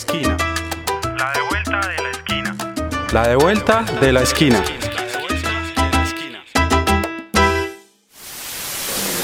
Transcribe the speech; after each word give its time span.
esquina. 0.00 0.36
La 1.18 1.32
de 1.32 1.42
vuelta 1.48 1.80
de 1.88 2.02
la 2.02 2.10
esquina. 2.10 2.56
La 3.12 3.28
de 3.28 3.36
vuelta 3.36 3.84
de 4.00 4.12
la 4.12 4.22
esquina. 4.22 4.64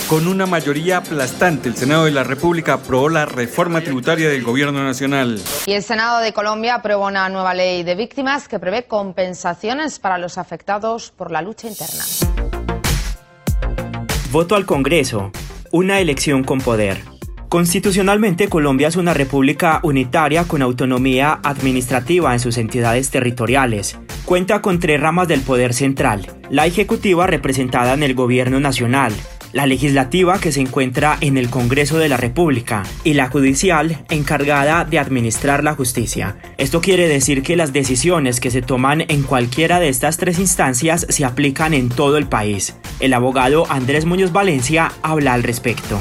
Con 0.09 0.29
una 0.29 0.47
mayoría 0.47 0.99
aplastante, 0.99 1.69
el 1.69 1.77
Senado 1.77 2.05
de 2.05 2.13
la 2.13 2.23
República 2.23 2.75
aprobó 2.75 3.09
la 3.09 3.25
reforma 3.25 3.81
tributaria 3.81 4.29
del 4.29 4.45
Gobierno 4.45 4.85
Nacional. 4.85 5.41
Y 5.67 5.73
el 5.73 5.83
Senado 5.83 6.21
de 6.21 6.33
Colombia 6.33 6.77
aprobó 6.77 7.07
una 7.07 7.29
nueva 7.29 7.55
ley 7.55 7.83
de 7.83 7.97
víctimas 7.97 8.47
que 8.47 8.61
prevé 8.61 8.85
compensaciones 8.85 9.99
para 9.99 10.19
los 10.19 10.39
afectados 10.39 11.11
por 11.11 11.33
la 11.33 11.43
lucha 11.43 11.67
interna. 11.67 12.05
Voto 14.31 14.55
al 14.55 14.67
Congreso. 14.67 15.33
Una 15.73 15.99
elección 15.99 16.45
con 16.45 16.61
poder. 16.61 17.16
Constitucionalmente, 17.49 18.49
Colombia 18.49 18.89
es 18.89 18.97
una 18.97 19.15
república 19.15 19.79
unitaria 19.85 20.45
con 20.45 20.63
autonomía 20.63 21.39
administrativa 21.45 22.33
en 22.33 22.41
sus 22.41 22.59
entidades 22.59 23.11
territoriales. 23.11 23.99
Cuenta 24.25 24.61
con 24.61 24.81
tres 24.81 25.01
ramas 25.01 25.29
del 25.29 25.43
poder 25.43 25.73
central. 25.73 26.27
La 26.51 26.67
ejecutiva 26.67 27.29
representada 27.29 27.95
en 27.95 28.03
el 28.03 28.15
gobierno 28.15 28.59
nacional, 28.59 29.13
la 29.53 29.67
legislativa 29.67 30.41
que 30.41 30.51
se 30.51 30.61
encuentra 30.61 31.17
en 31.21 31.39
el 31.39 31.49
Congreso 31.49 31.99
de 31.99 32.09
la 32.09 32.17
República 32.17 32.83
y 33.05 33.15
la 33.15 33.29
judicial 33.29 34.05
encargada 34.11 34.85
de 34.85 34.99
administrar 34.99 35.63
la 35.63 35.75
justicia. 35.75 36.37
Esto 36.59 36.81
quiere 36.81 37.07
decir 37.07 37.45
que 37.45 37.55
las 37.55 37.73
decisiones 37.73 38.41
que 38.41 38.51
se 38.51 38.61
toman 38.61 39.05
en 39.07 39.23
cualquiera 39.23 39.79
de 39.79 39.89
estas 39.89 40.17
tres 40.17 40.41
instancias 40.41 41.07
se 41.09 41.25
aplican 41.25 41.75
en 41.75 41.91
todo 41.91 42.19
el 42.19 42.27
país. 42.27 42.77
El 42.99 43.15
abogado 43.15 43.71
Andrés 43.71 44.05
Muñoz 44.05 44.33
Valencia 44.33 44.91
habla 45.03 45.33
al 45.35 45.45
respecto. 45.45 46.01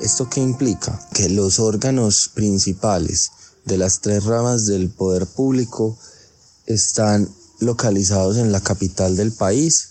¿Esto 0.00 0.30
qué 0.30 0.40
implica? 0.40 0.98
Que 1.12 1.28
los 1.28 1.58
órganos 1.58 2.30
principales 2.32 3.32
de 3.66 3.76
las 3.76 4.00
tres 4.00 4.24
ramas 4.24 4.64
del 4.64 4.88
poder 4.88 5.26
público 5.26 5.98
están 6.64 7.28
localizados 7.60 8.38
en 8.38 8.50
la 8.50 8.62
capital 8.62 9.14
del 9.14 9.32
país 9.32 9.90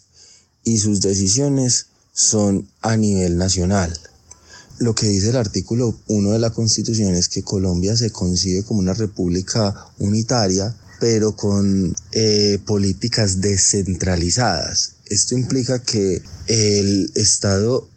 y 0.64 0.80
sus 0.80 1.02
decisiones 1.02 1.88
son 2.12 2.68
a 2.82 2.98
nivel 2.98 3.38
nacional. 3.38 3.96
Lo 4.80 4.96
que 4.96 5.08
dice 5.08 5.30
el 5.30 5.36
artículo 5.36 5.96
1 6.08 6.32
de 6.32 6.40
la 6.40 6.50
Constitución 6.50 7.14
es 7.14 7.30
que 7.30 7.44
Colombia 7.44 7.96
se 7.96 8.12
concibe 8.12 8.64
como 8.64 8.80
una 8.80 8.96
república 8.96 9.92
unitaria, 10.00 10.76
pero 11.00 11.36
con 11.36 11.96
eh, 12.14 12.60
políticas 12.66 13.42
descentralizadas. 13.42 14.94
Esto 15.06 15.36
implica 15.36 15.84
que 15.84 16.24
el 16.48 17.12
Estado 17.14 17.88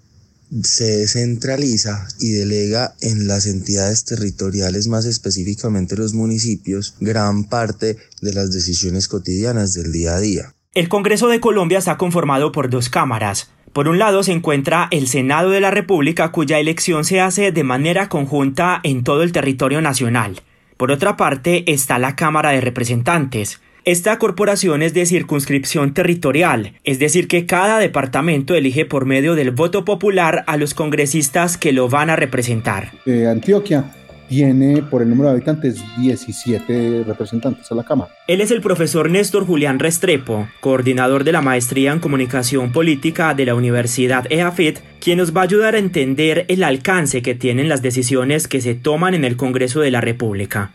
se 0.63 0.99
descentraliza 0.99 2.07
y 2.21 2.33
delega 2.33 2.95
en 3.01 3.27
las 3.27 3.47
entidades 3.47 4.05
territoriales, 4.05 4.89
más 4.89 5.07
específicamente 5.07 5.97
los 5.97 6.13
municipios, 6.15 6.95
gran 7.01 7.45
parte 7.45 7.97
de 8.21 8.33
las 8.35 8.53
decisiones 8.53 9.09
cotidianas 9.09 9.73
del 9.75 9.93
día 9.93 10.15
a 10.15 10.21
día. 10.21 10.55
El 10.75 10.89
Congreso 10.89 11.29
de 11.29 11.41
Colombia 11.41 11.79
está 11.79 11.97
conformado 11.97 12.53
por 12.53 12.71
dos 12.71 12.89
cámaras. 12.89 13.51
Por 13.73 13.89
un 13.89 13.99
lado 13.99 14.23
se 14.23 14.33
encuentra 14.33 14.89
el 14.91 15.09
Senado 15.09 15.51
de 15.51 15.61
la 15.61 15.71
República 15.71 16.31
cuya 16.33 16.59
elección 16.59 17.05
se 17.05 17.21
hace 17.21 17.53
de 17.53 17.65
manera 17.65 18.09
conjunta 18.09 18.81
en 18.83 19.05
todo 19.05 19.23
el 19.23 19.33
territorio 19.33 19.81
nacional. 19.81 20.43
Por 20.77 20.91
otra 20.91 21.17
parte 21.17 21.71
está 21.73 21.99
la 21.99 22.17
Cámara 22.17 22.51
de 22.51 22.61
Representantes, 22.61 23.61
esta 23.85 24.19
corporación 24.19 24.83
es 24.83 24.95
de 24.95 25.07
circunscripción 25.07 25.93
territorial, 25.93 26.75
es 26.85 26.99
decir, 26.99 27.27
que 27.27 27.47
cada 27.47 27.79
departamento 27.79 28.55
elige 28.55 28.87
por 28.87 29.07
medio 29.07 29.35
del 29.35 29.51
voto 29.51 29.85
popular 29.85 30.45
a 30.47 30.57
los 30.57 30.75
congresistas 30.75 31.57
que 31.57 31.73
lo 31.73 31.89
van 31.89 32.11
a 32.11 32.17
representar. 32.17 32.93
Eh, 33.07 33.27
Antioquia 33.27 33.85
tiene 34.29 34.83
por 34.83 35.03
el 35.03 35.11
número 35.11 35.29
de 35.29 35.37
habitantes 35.37 35.83
17 35.99 37.05
representantes 37.07 37.71
a 37.71 37.75
la 37.75 37.85
Cámara. 37.85 38.13
Él 38.27 38.41
es 38.41 38.51
el 38.51 38.63
profesor 38.63 39.11
Néstor 39.11 39.45
Julián 39.45 39.79
Restrepo, 39.79 40.49
coordinador 40.61 41.25
de 41.25 41.33
la 41.33 41.43
maestría 41.43 41.93
en 41.93 41.99
comunicación 41.99 42.73
política 42.73 43.35
de 43.35 43.45
la 43.45 43.55
Universidad 43.55 44.31
EAFIT, 44.31 44.79
quien 45.01 45.19
nos 45.19 45.37
va 45.37 45.43
a 45.43 45.45
ayudar 45.45 45.75
a 45.75 45.79
entender 45.79 46.47
el 46.49 46.63
alcance 46.63 47.21
que 47.21 47.35
tienen 47.35 47.69
las 47.69 47.83
decisiones 47.83 48.49
que 48.49 48.61
se 48.61 48.75
toman 48.75 49.15
en 49.15 49.25
el 49.25 49.37
Congreso 49.37 49.81
de 49.81 49.91
la 49.91 50.01
República. 50.01 50.71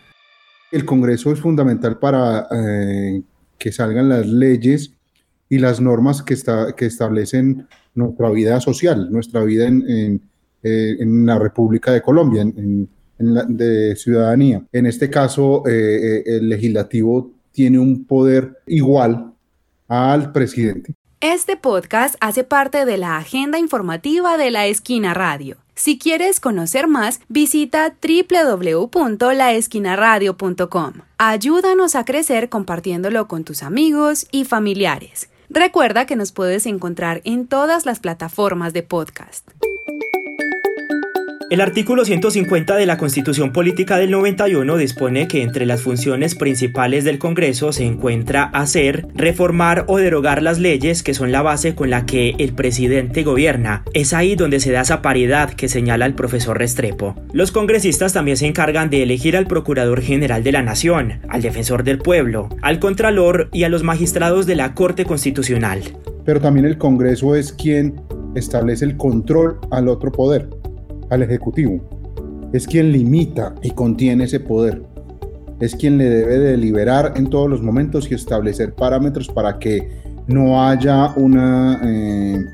El 0.72 0.86
Congreso 0.86 1.32
es 1.32 1.40
fundamental 1.40 1.98
para 1.98 2.48
eh, 2.52 3.22
que 3.58 3.72
salgan 3.72 4.10
las 4.10 4.28
leyes 4.28 4.92
y 5.50 5.60
las 5.60 5.80
normas 5.80 6.22
que, 6.22 6.34
está, 6.34 6.76
que 6.76 6.86
establecen 6.86 7.68
nuestra 7.96 8.30
vida 8.30 8.60
social, 8.60 9.10
nuestra 9.12 9.44
vida 9.44 9.68
en, 9.68 10.22
eh, 10.64 10.98
la 11.00 11.40
República 11.40 11.92
de 11.92 12.02
Colombia, 12.02 12.42
en, 12.42 12.90
la, 13.20 13.46
ciudadanía. 13.96 14.64
En 14.74 14.86
este 14.86 15.10
caso, 15.10 15.64
eh, 15.68 16.24
el 16.26 16.50
legislativo 16.50 17.32
tiene 17.52 17.80
un 17.80 18.06
poder 18.06 18.58
igual 18.68 19.34
al 19.88 20.32
presidente. 20.34 20.94
Este 21.22 21.58
podcast 21.58 22.16
hace 22.20 22.44
parte 22.44 22.86
de 22.86 22.98
la 22.98 23.18
agenda 23.18 23.58
informativa 23.58 24.38
de 24.38 24.52
la 24.52 24.68
Esquina 24.68 25.14
Radio. 25.14 25.58
Si 25.78 25.98
quieres 26.00 26.40
conocer 26.40 26.88
más, 26.88 27.20
visita 27.30 27.94
www.laesquinaradio.com. 28.02 30.94
Ayúdanos 31.20 31.94
a 31.94 32.04
crecer 32.04 32.50
compartiéndolo 32.50 33.28
con 33.28 33.44
tus 33.44 33.62
amigos 33.62 34.26
y 34.32 34.46
familiares. 34.46 35.30
Recuerda 35.52 36.08
que 36.08 36.16
nos 36.16 36.32
puedes 36.32 36.66
encontrar 36.66 37.22
en 37.26 37.46
todas 37.46 37.86
las 37.86 38.00
plataformas 38.00 38.74
de 38.74 38.82
podcast. 38.82 39.48
El 41.50 41.62
artículo 41.62 42.04
150 42.04 42.76
de 42.76 42.86
la 42.86 42.98
Constitución 42.98 43.54
Política 43.54 43.96
del 43.96 44.12
91 44.12 44.76
dispone 44.76 45.30
que 45.30 45.44
entre 45.44 45.66
las 45.66 45.82
funciones 45.82 46.36
principales 46.36 47.06
del 47.06 47.20
Congreso 47.20 47.72
se 47.72 47.86
encuentra 47.86 48.44
hacer, 48.44 49.08
reformar 49.16 49.86
o 49.88 49.96
derogar 49.96 50.44
las 50.44 50.60
leyes 50.60 51.04
que 51.04 51.14
son 51.14 51.32
la 51.32 51.42
base 51.42 51.74
con 51.74 51.90
la 51.90 52.06
que 52.06 52.36
el 52.38 52.52
presidente 52.52 53.24
gobierna. 53.24 53.86
Es 53.94 54.14
ahí 54.14 54.36
donde 54.36 54.60
se 54.60 54.74
da 54.74 54.82
esa 54.82 55.02
paridad 55.02 55.54
que 55.54 55.70
señala 55.70 56.06
el 56.06 56.16
profesor 56.16 56.58
Restrepo. 56.58 57.16
Los 57.32 57.54
congresistas 57.54 58.12
también 58.12 58.36
se 58.36 58.48
encargan 58.48 58.90
de 58.90 59.04
elegir 59.04 59.38
al 59.38 59.48
Procurador 59.48 60.02
General 60.02 60.44
de 60.44 60.52
la 60.52 60.64
Nación, 60.64 61.22
al 61.30 61.42
Defensor 61.42 61.86
del 61.86 62.00
Pueblo, 62.00 62.50
al 62.62 62.80
Contralor 62.80 63.48
y 63.54 63.64
a 63.64 63.70
los 63.70 63.84
magistrados 63.84 64.48
de 64.48 64.56
la 64.56 64.74
Corte 64.74 65.06
Constitucional. 65.06 65.82
Pero 66.26 66.42
también 66.42 66.66
el 66.66 66.78
Congreso 66.78 67.36
es 67.36 67.54
quien 67.54 68.02
establece 68.36 68.84
el 68.84 68.98
control 68.98 69.60
al 69.72 69.88
otro 69.88 70.12
poder 70.12 70.50
al 71.10 71.24
Ejecutivo. 71.24 71.80
Es 72.54 72.66
quien 72.68 72.92
limita 72.92 73.56
y 73.62 73.72
contiene 73.72 74.26
ese 74.26 74.40
poder. 74.40 74.84
Es 75.60 75.76
quien 75.76 75.98
le 75.98 76.06
debe 76.10 76.38
deliberar 76.38 77.14
en 77.16 77.30
todos 77.30 77.50
los 77.50 77.62
momentos 77.62 78.10
y 78.12 78.16
establecer 78.16 78.74
parámetros 78.74 79.28
para 79.28 79.58
que 79.60 79.90
no 80.28 80.64
haya 80.64 81.14
una, 81.16 81.82
eh, 81.84 82.46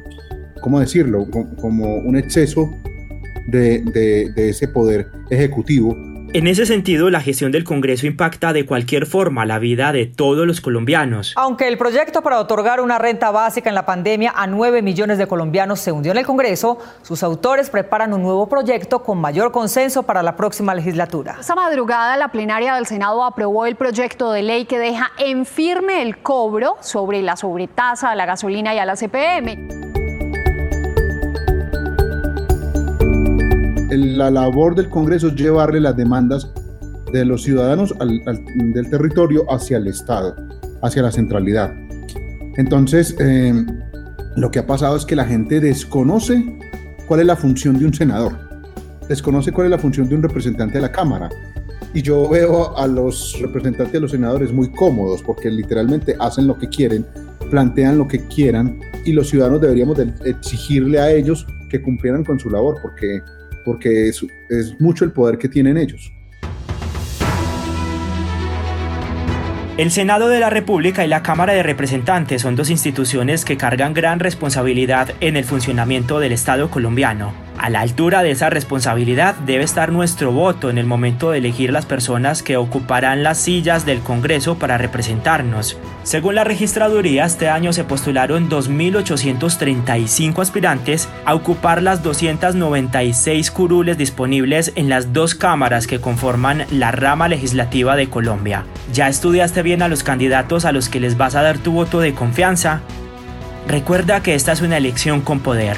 ¿cómo 0.61 0.79
decirlo?, 0.79 1.27
como 1.59 1.95
un 1.97 2.15
exceso 2.15 2.69
de, 3.51 3.81
de 4.35 4.49
ese 4.49 4.67
poder 4.67 5.07
ejecutivo 5.29 6.12
en 6.33 6.47
ese 6.47 6.65
sentido, 6.65 7.11
la 7.11 7.21
gestión 7.21 7.51
del 7.51 7.63
Congreso 7.63 8.07
impacta 8.07 8.53
de 8.53 8.65
cualquier 8.65 9.05
forma 9.05 9.45
la 9.45 9.59
vida 9.59 9.91
de 9.91 10.07
todos 10.07 10.47
los 10.47 10.61
colombianos. 10.61 11.33
Aunque 11.35 11.67
el 11.67 11.77
proyecto 11.77 12.23
para 12.23 12.39
otorgar 12.39 12.81
una 12.81 12.97
renta 12.97 13.29
básica 13.29 13.69
en 13.69 13.75
la 13.75 13.85
pandemia 13.85 14.33
a 14.35 14.47
9 14.47 14.81
millones 14.81 15.19
de 15.19 15.27
colombianos 15.27 15.79
se 15.79 15.91
hundió 15.91 16.11
en 16.11 16.17
el 16.17 16.25
Congreso, 16.25 16.79
sus 17.03 17.21
autores 17.21 17.69
preparan 17.69 18.13
un 18.13 18.23
nuevo 18.23 18.49
proyecto 18.49 19.03
con 19.03 19.19
mayor 19.19 19.51
consenso 19.51 20.03
para 20.03 20.23
la 20.23 20.35
próxima 20.35 20.73
legislatura. 20.73 21.37
Esta 21.39 21.53
madrugada, 21.53 22.17
la 22.17 22.29
plenaria 22.29 22.73
del 22.75 22.87
Senado 22.87 23.23
aprobó 23.23 23.67
el 23.67 23.75
proyecto 23.75 24.31
de 24.31 24.41
ley 24.41 24.65
que 24.65 24.79
deja 24.79 25.11
en 25.19 25.45
firme 25.45 26.01
el 26.01 26.17
cobro 26.17 26.77
sobre 26.81 27.21
la 27.21 27.35
sobretasa 27.35 28.09
a 28.09 28.15
la 28.15 28.25
gasolina 28.25 28.73
y 28.73 28.79
a 28.79 28.85
la 28.85 28.95
CPM. 28.95 29.82
La 34.13 34.31
labor 34.31 34.75
del 34.75 34.89
Congreso 34.89 35.27
es 35.27 35.35
llevarle 35.35 35.79
las 35.79 35.95
demandas 35.95 36.51
de 37.11 37.25
los 37.25 37.43
ciudadanos 37.43 37.93
del 37.97 38.89
territorio 38.89 39.45
hacia 39.51 39.77
el 39.77 39.87
Estado, 39.87 40.35
hacia 40.81 41.03
la 41.03 41.11
centralidad. 41.11 41.73
Entonces, 42.57 43.15
em, 43.19 43.67
lo 44.35 44.49
que 44.49 44.59
ha 44.59 44.67
pasado 44.67 44.95
es 44.95 45.05
que 45.05 45.15
la 45.15 45.25
gente 45.25 45.59
desconoce 45.59 46.43
cuál 47.07 47.19
es 47.19 47.25
la 47.25 47.35
función 47.35 47.77
de 47.77 47.85
un 47.85 47.93
senador, 47.93 48.33
desconoce 49.07 49.51
cuál 49.51 49.67
es 49.67 49.71
la 49.71 49.77
función 49.77 50.09
de 50.09 50.15
un 50.15 50.23
representante 50.23 50.75
de 50.75 50.81
la 50.81 50.91
Cámara. 50.91 51.29
Y 51.93 52.01
yo 52.01 52.27
veo 52.27 52.75
a 52.75 52.87
los 52.87 53.37
representantes 53.39 53.93
de 53.93 53.99
los 53.99 54.11
senadores 54.11 54.51
muy 54.51 54.71
cómodos 54.71 55.21
porque 55.21 55.51
literalmente 55.51 56.15
hacen 56.19 56.47
lo 56.47 56.57
que 56.57 56.67
quieren, 56.67 57.05
plantean 57.51 57.99
lo 57.99 58.07
que 58.07 58.25
quieran 58.27 58.79
y 59.05 59.11
los 59.13 59.29
ciudadanos 59.29 59.61
deberíamos 59.61 59.99
exigirle 60.25 60.99
a 60.99 61.11
ellos 61.11 61.45
que 61.69 61.81
cumplieran 61.81 62.23
con 62.23 62.39
su 62.39 62.49
labor 62.49 62.79
porque 62.81 63.21
porque 63.63 64.09
es, 64.09 64.25
mucho 64.79 65.05
el 65.05 65.11
poder 65.11 65.37
que 65.37 65.49
tienen 65.49 65.77
ellos. 65.77 66.11
El 69.75 69.89
Senado 69.89 70.29
de 70.29 70.39
la 70.39 70.51
República 70.51 71.03
y 71.03 71.07
la 71.07 71.23
Cámara 71.23 71.53
de 71.53 71.63
Representantes 71.63 72.43
son 72.43 72.55
dos 72.55 72.69
instituciones 72.69 73.43
que 73.43 73.57
cargan 73.57 73.95
gran 73.95 74.19
responsabilidad 74.19 75.09
en 75.19 75.35
el 75.35 75.45
funcionamiento 75.45 76.19
del 76.19 76.31
Estado 76.31 76.69
colombiano. 76.69 77.42
A 77.63 77.69
la 77.69 77.79
altura 77.79 78.23
de 78.23 78.31
esa 78.31 78.49
responsabilidad 78.49 79.35
debe 79.35 79.63
estar 79.63 79.93
nuestro 79.93 80.33
voto 80.33 80.69
en 80.69 80.77
el 80.77 80.85
momento 80.85 81.31
de 81.31 81.37
elegir 81.37 81.71
las 81.71 81.85
personas 81.85 82.43
que 82.43 82.57
ocuparán 82.57 83.23
las 83.23 83.37
sillas 83.37 83.85
del 83.85 84.01
Congreso 84.01 84.59
para 84.59 84.77
representarnos. 84.77 85.77
Según 86.03 86.35
la 86.35 86.43
registraduría, 86.43 87.23
este 87.23 87.47
año 87.47 87.71
se 87.71 87.85
postularon 87.85 88.49
2.835 88.49 90.41
aspirantes 90.41 91.07
a 91.23 91.35
ocupar 91.35 91.81
las 91.81 92.03
296 92.03 93.49
curules 93.51 93.97
disponibles 93.97 94.73
en 94.75 94.89
las 94.89 95.13
dos 95.13 95.33
cámaras 95.33 95.87
que 95.87 96.01
conforman 96.01 96.65
la 96.69 96.91
rama 96.91 97.29
legislativa 97.29 97.95
de 97.95 98.09
Colombia. 98.09 98.65
¿Ya 98.91 99.07
estudiaste 99.07 99.61
bien 99.61 99.81
a 99.81 99.87
los 99.87 100.03
candidatos 100.03 100.65
a 100.65 100.73
los 100.73 100.89
que 100.89 100.99
les 100.99 101.15
vas 101.15 101.35
a 101.35 101.41
dar 101.41 101.59
tu 101.59 101.71
voto 101.71 102.01
de 102.01 102.13
confianza? 102.13 102.81
Recuerda 103.69 104.21
que 104.21 104.35
esta 104.35 104.51
es 104.51 104.59
una 104.59 104.75
elección 104.75 105.21
con 105.21 105.39
poder. 105.39 105.77